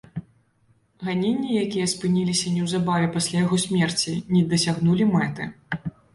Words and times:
Ганенні, 1.07 1.49
якія 1.65 1.85
спыніліся 1.91 2.55
неўзабаве 2.55 3.11
пасля 3.19 3.37
яго 3.45 3.61
смерці, 3.67 4.17
не 4.35 4.43
дасягнулі 4.57 5.11
мэты. 5.13 5.51